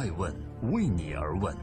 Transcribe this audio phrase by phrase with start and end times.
[0.00, 0.34] 爱问
[0.72, 1.54] 为你而问。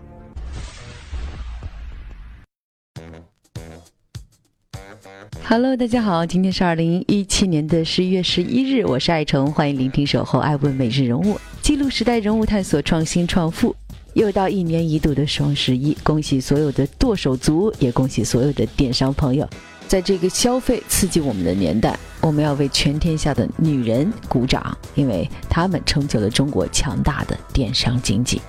[5.44, 13.76] Hello，大家好，今天是二零一七年的十一月十一日，我是爱成，欢迎聆听守候爱问每日人物，记录时代人物，探索创新创富。
[14.14, 19.50] 又到一年一度的双十一，恭喜所有的剁手族，也恭喜所有的电商朋友。
[19.88, 28.42] 在这个消费刺激我们的年代，我们要为全天下的女人鼓掌，因为她们成就了中国强大的电商经济。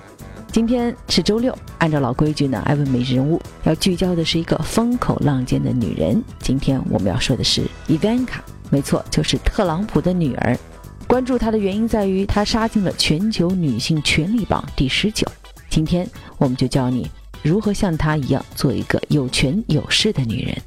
[0.51, 6.21] 今天是周六，按照老规矩呢，艾问每日人物要聚焦的是一个风口浪尖的女人。
[6.39, 10.57] 今天我们要说的是伊万卡，没错，就是特朗普的女儿。
[11.07, 15.25] 关注她的原因在于她杀进了全球女性权力榜第十九。
[15.69, 16.05] 今天
[16.37, 17.09] 我们就教你
[17.43, 20.57] 如何像她一样做一个有权有势的女人。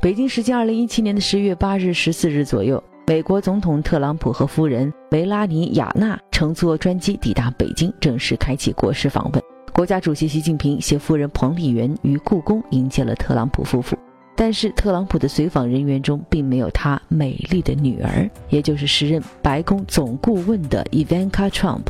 [0.00, 9.42] 北京时间二零一七年的十月八日、十四日左右，美国总统特朗普和夫人梅拉尼亚娜乘坐专机抵达北京，正式开启国事访问。
[9.72, 13.98] 国家主席习近平携夫人彭丽媛于故宫迎接了特朗普夫妇。
[14.36, 21.86] 但是，特朗普的随访人员中并没有他美丽的女儿，也就是时任白宫总顾问的 Ivanka Trump。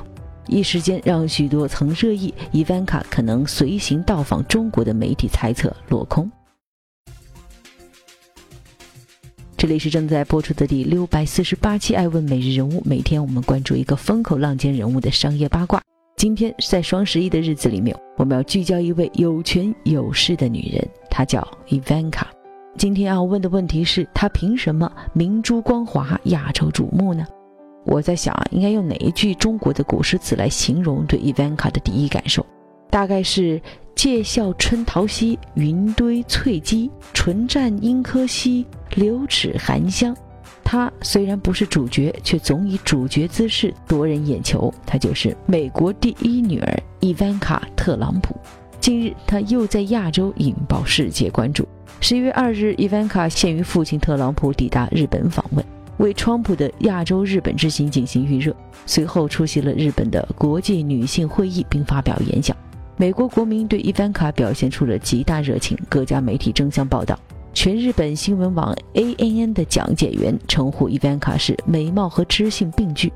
[0.46, 6.30] 一时间，让许多曾热议伊万卡可能随行到访中国的媒体猜测落空。
[9.58, 15.82] 这里是正在播出的第六百四十八期《爱问每日人物》，每天我们关注一个风口浪尖人物的商业八卦。
[16.16, 22.30] 今天在双十一的日子里面，我们要聚焦一位有权有势的女人，她叫伊万卡。
[22.76, 27.26] 今天要问的问题是：她凭什么明珠光华、亚洲瞩目呢？
[27.84, 32.46] 我在想啊，应该用哪一句中国的古诗词来形容对伊万卡的第一感受？
[32.90, 33.60] 大概是。
[33.98, 40.16] 借笑春桃溪，云堆翠积，唇绽樱柯稀，柳齿含香。
[40.62, 44.72] 她虽然不是主角，却总以主角姿势夺人眼球。
[44.86, 48.36] 她就是美国第一女儿伊万卡·特朗普。
[48.78, 51.66] 近日，她又在亚洲引爆世界关注。
[52.00, 55.64] 十一月二日，伊万卡献于父亲特朗普抵达日本访问，
[55.96, 58.54] 为川普的亚洲日本之行进行预热。
[58.86, 62.56] 随后出席了日本的国际女性会议，并发表演讲。
[63.00, 67.16] 美国国民对伊万卡表现出了极大热情，各家媒体争相报道。
[67.54, 73.12] 全日本新闻网 ANN 的讲解员称呼伊万卡是美貌和知性并具，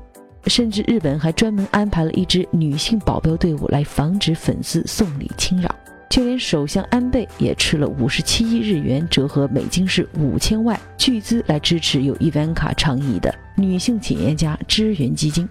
[0.47, 5.69] 甚至日本还专门安排了一支女性保镖队伍来防止粉丝送礼侵扰。
[6.09, 15.45] 就连首相安倍也吃了五十七亿日元（折合美金是五千万）巨资来支持由伊万卡倡议的女性企业家支援基金。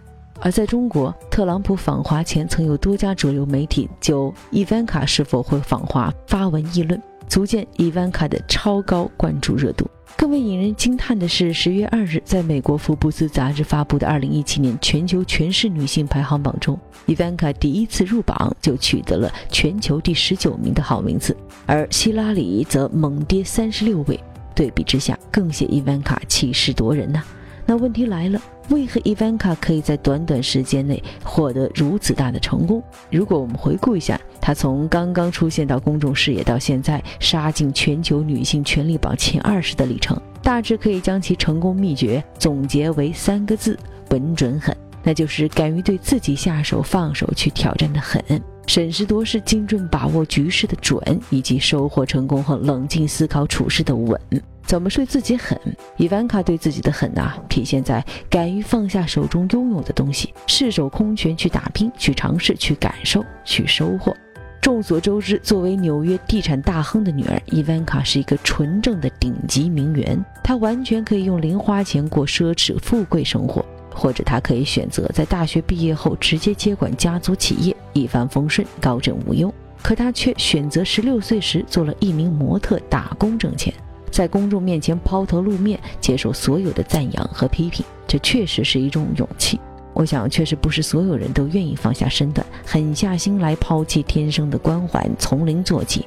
[0.45, 9.89] 而在中国，特朗普访华前，曾有多家主流媒体就伊万卡是否会访华发文议论，足见伊万卡的超高关注热度。
[10.17, 16.77] 更为引人惊叹的是，十月二日，在美国福布斯杂志发布的二零一七年全球全势女性排行榜中，
[17.07, 21.37] 伊万卡第一次入榜就取得了全球第十九名的好名次，
[21.67, 24.19] 而希拉里则猛跌三十六位。
[24.57, 27.23] 对比之下，更显伊万卡气势夺人呐。
[27.65, 28.43] 那问题来了。
[28.71, 32.83] 为何伊万卡可以在短短时间内获得如此大的成功？
[33.11, 43.79] 如果我们回顾一下，她从刚刚出现到公众视野到现在杀进全球女性权力榜前二十的历程，大致可以将其成功秘诀总结为三个字：
[44.11, 44.75] 稳准狠。
[45.05, 48.23] 那就是敢于对自己下手、放手去挑战的狠，
[48.69, 54.21] 审时度势、精准把握局势的准，以及收获成功后冷静思考处事的稳。
[54.65, 55.59] 怎么说自己狠？
[55.97, 64.17] 伊万卡对自己的狠呐，体现在敢于放下手中拥有的东西，赤手空拳去打拼、去尝试、去感受、去收获。
[64.61, 70.25] 众所周知，作为纽约地产大亨的女儿，伊万卡是一个纯正的顶级名媛。
[70.43, 79.53] 她完全可以用零花钱过奢侈富贵生活，或者她可以选择在大学毕业后直接接管家族企业，一帆风顺、高枕无忧。
[79.83, 83.75] 可她却选择十六岁时做了一名模特，打工挣钱。
[84.13, 89.59] 在公众面前抛头露面，接受所有的赞扬和批评，这确实是一种勇气。
[89.95, 96.07] 我想，确实不是所有人都愿意放下身段，狠下心来抛弃天生的光环，从零做起。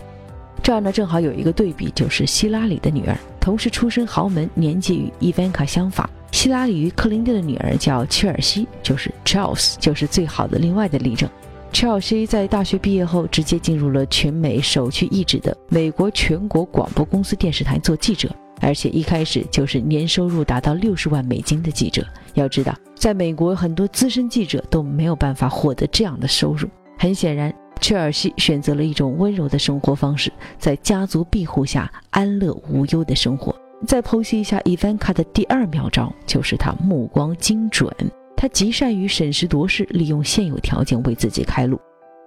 [0.63, 6.09] 这儿呢，正好有一个对比，就是希拉里的女儿，同时出身豪门，年纪与伊万卡相仿。
[6.31, 11.29] 希拉里与克林顿的女儿叫切尔西，就是 Charles，就是最好的另外的例证。
[11.75, 22.01] 切尔西在大学毕业后，直接进入了全美首屈一指的美国全国广播公司电视台做记者，而且一开始就是年收入达到六十万美金的记者。
[22.33, 26.65] 要知道，在美国很多资深记者都没有办法获得这样的收入。
[26.97, 33.53] 很显然，切尔西选择了一种温柔的生活方式，在家族庇护下安乐无忧的生活。
[33.85, 37.93] 再剖析一下伊凡卡的第二妙招，就是他目光精准。
[38.37, 41.79] 他极善于审时度势，利用现有条件为自己开路。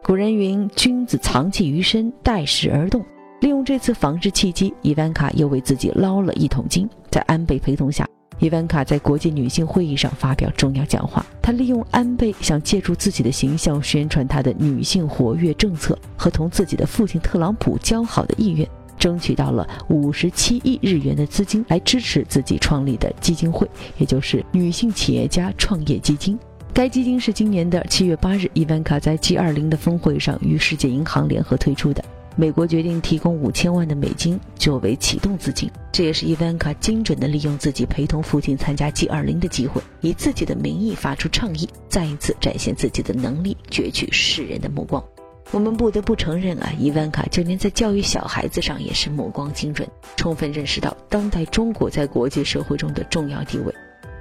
[0.03, 3.05] 古人云：“君子藏器于身，待时而动。”
[3.41, 6.89] 利用这次访日契机，伊万卡又为自己捞了一桶金。
[7.11, 8.09] 在安倍陪同下，
[8.41, 11.25] 伊万卡在国际女性会议上发表重要讲话。
[11.41, 26.39] 她利用安倍想借助自己的形象宣传她的女性活跃政策和同自己的父亲特朗普交好的意愿，争取到了五十七亿日元的资金来支持自己创立的基金会，也就是女性企业家创业基金。
[26.75, 32.05] 该基金是今年的七月八日，伊万卡在 G20 的峰会上与世界银行联合推出的。
[32.37, 45.03] 美国决定提供五千万的美金作为启动资金，这也是伊万卡精准地利用自己陪同父亲参加 G20 的机会，以自己的名义发出倡议，再一次展现自己的能力，攫取世人的目光。
[45.51, 53.75] 我们不得不承认啊，伊万卡就连在教育小孩子上也是目光精准，充分认识到当代中国在国际社会中的重要地位。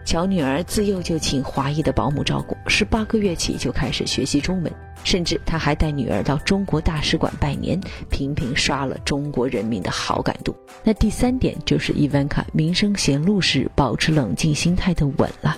[0.05, 7.77] 小女儿自幼就请华裔的保姆照顾，十八个月起就开始学习中文，甚至她还带女儿到中国大使馆拜年，
[8.09, 10.55] 频频刷了中国人民的好感度。
[10.81, 15.57] 那第三点就是伊万卡名声显露时保持冷静心态的稳了。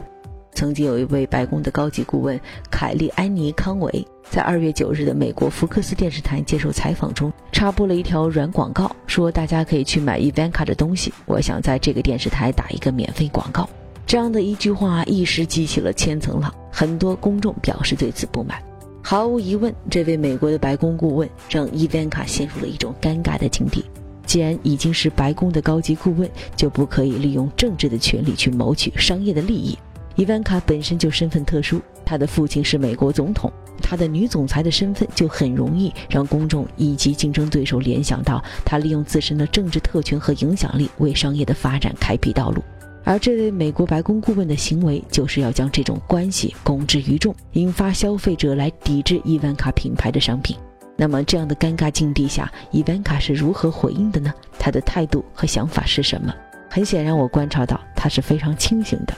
[0.51, 11.11] 曾经有一位白宫的高级顾问凯利安妮康维，在二月九日的美国福克斯电视台接受采访中，插播了一条软广告，说大家可以去买伊万卡的东西。
[11.25, 13.67] 我想在这个电视台打一个免费广告。
[14.05, 18.61] 这样的一句话一时激起了千层浪，很多公众表示对此不满。
[19.01, 23.83] 毫无疑问，这位美国的白宫顾问让伊万卡陷入了一种尴尬的境地。
[24.27, 29.75] 既然已经是白宫的高级顾问，就不可以利用政治的权利去谋取商业的利益。
[30.15, 33.51] 伊万卡本身就身份特殊，她的父亲是美国总统，
[33.89, 42.61] 她的女总裁的身份就很容易让公众以及竞争对手联想到她利用自身的政治特权和影响力为商业的发展开辟道路。
[43.03, 50.55] 而这位美国白宫顾问的行为，就是要将这种关系公之于众，引发消费者来抵制伊万卡品牌的商品。
[50.95, 54.31] 那么，这样的尴尬境地下，伊万卡是如何回应的呢？
[54.59, 56.31] 他的态度和想法是什么？
[56.69, 59.13] 很显然，我观察到他是非常清醒的，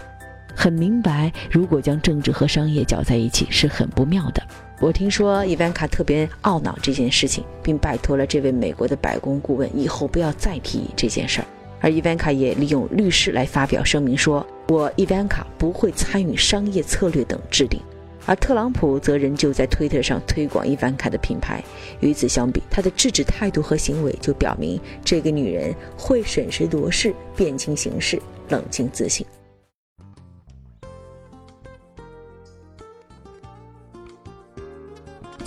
[0.55, 4.41] 很明白，如果将政治和商业搅在一起是很不妙的。
[4.79, 11.45] 我听说伊万卡特别懊恼这件事情，并拜托了这位美国的白宫顾问以后不要再提这件事儿。
[11.79, 17.79] 而伊万卡也利用律师来发表声明说：“我伊万卡不会参与商业策略等制定。”
[18.27, 21.63] 而特朗普则仍旧在推特上推广伊万卡的品牌。
[21.99, 29.25] 与此相比，他的制止态度和行为就表明这个女人会审时度势、辨清形势、冷静自信。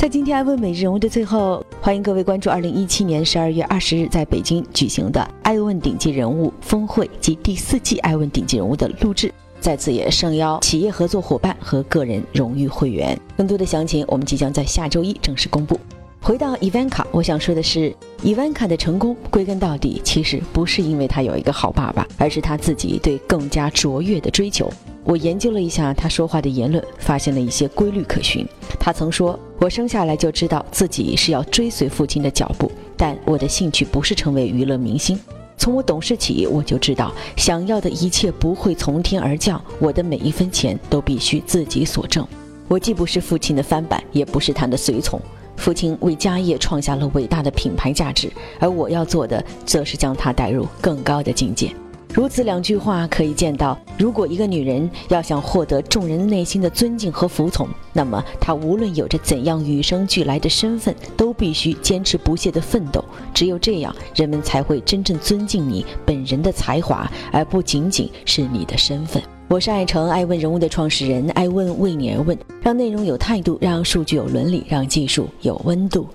[0.04, 9.32] 在今天爱问每日人物的最后，欢迎各位关注二零一七年十二月二十日在北京举行的爱问顶级人物峰会及第四季爱问顶级人物的录制。
[9.60, 13.18] 在此也盛邀企业合作伙伴和个人荣誉会员。
[13.34, 15.80] 更多的详情，我们即将在下周一正式公布。
[16.24, 24.72] 回到伊万卡，我想说的是，伊万卡的成功归根到底其实不是因为他有一个好爸爸，而是他自己对更加卓越的追求。
[25.04, 28.42] 我研究了一下他说话的言论，发现了一些规律可循。
[28.80, 35.20] 他曾说：“我生下来就知道自己是要追随父亲的脚步，但我的兴趣不是成为娱乐明星。
[35.58, 42.26] 从我懂事起，我就知道想要的一切不会从天而降，我的每一分钱都必须自己所挣。
[42.66, 45.20] 我既不是父亲的翻版，也不是他的随从。
[45.56, 51.74] 父亲为家业创下了伟大的品牌价值，而我要做的，则是将他带入更高的境界。”
[52.14, 63.04] 如此两句话可以见到，如果一个女人要想获得众人内心的尊敬和服从，那么她无论有着怎样与生俱来的身份，都必须坚持不懈的奋斗。
[63.32, 69.20] 只有这样，人们才会真正尊敬你本人的才华，而不仅仅是你的身份。
[69.46, 76.08] 我是爱成爱问人物的创始人，爱问为你而问，让内容有态度，让数据有伦理，让技术有温度。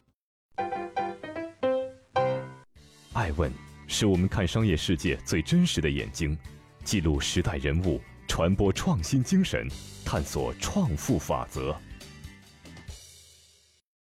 [3.13, 3.51] 爱问。
[3.91, 6.38] 是我们看商业世界最真实的眼睛，
[6.83, 9.67] 记录时代人物，传播创新精神，
[10.05, 11.75] 探索创富法则。